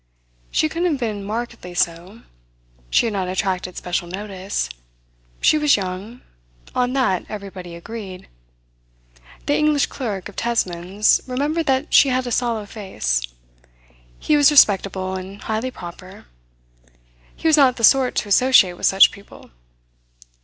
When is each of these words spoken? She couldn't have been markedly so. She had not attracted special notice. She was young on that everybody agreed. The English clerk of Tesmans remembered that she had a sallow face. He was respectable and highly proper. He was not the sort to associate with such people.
She 0.49 0.67
couldn't 0.67 0.89
have 0.93 0.99
been 0.99 1.23
markedly 1.23 1.75
so. 1.75 2.23
She 2.89 3.05
had 3.05 3.13
not 3.13 3.27
attracted 3.27 3.77
special 3.77 4.07
notice. 4.07 4.67
She 5.41 5.59
was 5.59 5.77
young 5.77 6.21
on 6.73 6.93
that 6.93 7.23
everybody 7.29 7.75
agreed. 7.75 8.27
The 9.45 9.55
English 9.55 9.85
clerk 9.85 10.27
of 10.27 10.35
Tesmans 10.35 11.21
remembered 11.27 11.67
that 11.67 11.93
she 11.93 12.09
had 12.09 12.25
a 12.25 12.31
sallow 12.31 12.65
face. 12.65 13.21
He 14.17 14.35
was 14.35 14.49
respectable 14.49 15.13
and 15.13 15.39
highly 15.43 15.69
proper. 15.69 16.25
He 17.35 17.47
was 17.47 17.55
not 17.57 17.75
the 17.75 17.83
sort 17.83 18.15
to 18.15 18.27
associate 18.29 18.77
with 18.77 18.87
such 18.87 19.11
people. 19.11 19.51